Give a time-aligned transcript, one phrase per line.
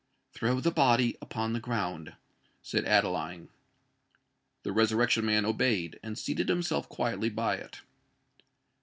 [0.33, 2.15] "Throw the body upon the ground,"
[2.63, 3.49] said Adeline.
[4.63, 7.81] The Resurrection Man obeyed, and seated himself quietly by it.